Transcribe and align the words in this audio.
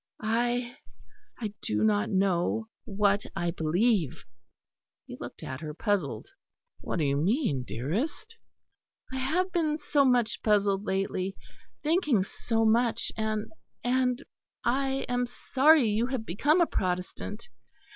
I 0.19 0.77
I 1.39 1.53
do 1.61 1.83
not 1.83 2.09
know 2.09 2.69
what 2.85 3.27
I 3.35 3.51
believe." 3.51 4.25
He 5.05 5.15
looked 5.19 5.43
at 5.43 5.61
her, 5.61 5.75
puzzled. 5.75 6.27
"What 6.79 6.97
do 6.97 7.05
you 7.05 7.17
mean, 7.17 7.61
dearest?' 7.61 8.35
"I 9.13 9.17
have 9.19 9.51
been 9.51 9.77
so 9.77 10.03
much 10.03 10.41
puzzled 10.41 10.85
lately 10.85 11.35
thinking 11.83 12.23
so 12.23 12.65
much 12.65 13.11
and 13.15 13.51
and 13.83 14.25
I 14.63 15.05
am 15.07 15.27
sorry 15.27 15.83
you 15.87 16.07
have 16.07 16.25
become 16.25 16.61
a 16.61 16.65
Protestant. 16.65 17.49